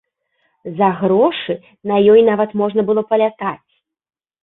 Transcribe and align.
За 0.79 0.89
грошы 1.01 1.57
на 1.93 2.01
ёй 2.17 2.25
нават 2.33 2.59
можна 2.65 2.81
было 2.91 3.01
палятаць. 3.15 3.71